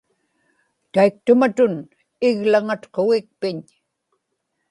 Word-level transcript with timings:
taiktumatun 0.93 1.73
iglaŋatqugikpiñ 2.27 3.57